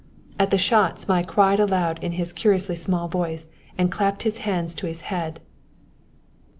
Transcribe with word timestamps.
At 0.39 0.49
the 0.49 0.57
shot 0.57 0.95
Zmai 0.97 1.21
cried 1.21 1.59
aloud 1.59 2.03
in 2.03 2.13
his 2.13 2.33
curiously 2.33 2.75
small 2.75 3.07
voice 3.07 3.45
and 3.77 3.91
clapped 3.91 4.23
his 4.23 4.39
hands 4.39 4.73
to 4.81 4.87
his 4.87 5.01
head. 5.01 5.39